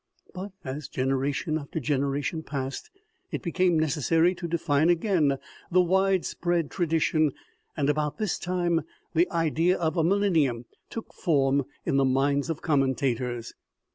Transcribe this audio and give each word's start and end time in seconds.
But, 0.33 0.53
as 0.63 0.87
generation 0.87 1.59
after 1.59 1.79
generation 1.79 2.41
passed, 2.41 2.89
it 3.31 3.43
became 3.43 3.77
necessary 3.77 4.33
to 4.33 4.47
define 4.47 4.89
again 4.89 5.37
the 5.69 5.81
wide 5.81 6.25
spread 6.25 6.71
tradition, 6.71 7.33
and 7.77 7.87
about 7.87 8.17
this 8.17 8.39
time 8.39 8.81
the 9.13 9.29
idea 9.31 9.77
of 9.77 9.97
a 9.97 10.03
millennium 10.03 10.65
took 10.89 11.13
form 11.13 11.65
in 11.85 11.97
the 11.97 12.03
minds 12.05 12.49
of 12.49 12.63
commentators. 12.63 13.53